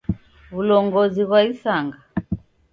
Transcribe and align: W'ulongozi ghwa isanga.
W'ulongozi 0.53 1.21
ghwa 1.27 1.39
isanga. 1.51 1.97